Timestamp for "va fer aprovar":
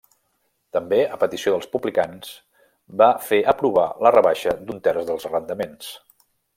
3.03-3.87